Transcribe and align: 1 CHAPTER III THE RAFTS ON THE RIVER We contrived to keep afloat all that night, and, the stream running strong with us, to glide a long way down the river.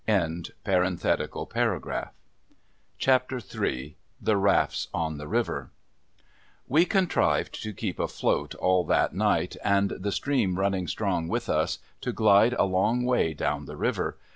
1 0.07 0.45
CHAPTER 0.65 1.95
III 3.37 3.97
THE 4.19 4.35
RAFTS 4.37 4.87
ON 4.95 5.17
THE 5.19 5.27
RIVER 5.27 5.69
We 6.67 6.85
contrived 6.85 7.61
to 7.61 7.71
keep 7.71 7.99
afloat 7.99 8.55
all 8.55 8.83
that 8.85 9.13
night, 9.13 9.57
and, 9.63 9.91
the 9.91 10.11
stream 10.11 10.57
running 10.57 10.87
strong 10.87 11.27
with 11.27 11.47
us, 11.49 11.77
to 12.01 12.11
glide 12.11 12.53
a 12.53 12.63
long 12.65 13.05
way 13.05 13.35
down 13.35 13.65
the 13.67 13.77
river. 13.77 14.17